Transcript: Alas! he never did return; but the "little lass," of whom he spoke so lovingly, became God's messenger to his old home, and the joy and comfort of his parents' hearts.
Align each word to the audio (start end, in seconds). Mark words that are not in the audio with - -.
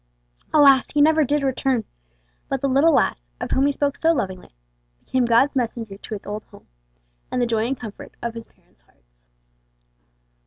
Alas! 0.51 0.89
he 0.95 0.99
never 0.99 1.23
did 1.23 1.43
return; 1.43 1.83
but 2.49 2.59
the 2.59 2.67
"little 2.67 2.91
lass," 2.93 3.21
of 3.39 3.51
whom 3.51 3.67
he 3.67 3.71
spoke 3.71 3.95
so 3.95 4.11
lovingly, 4.11 4.55
became 4.99 5.25
God's 5.25 5.55
messenger 5.55 5.95
to 5.95 6.15
his 6.15 6.25
old 6.25 6.43
home, 6.45 6.65
and 7.29 7.39
the 7.39 7.45
joy 7.45 7.67
and 7.67 7.79
comfort 7.79 8.15
of 8.19 8.33
his 8.33 8.47
parents' 8.47 8.81
hearts. 8.81 9.27